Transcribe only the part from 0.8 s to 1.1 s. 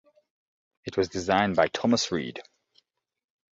It was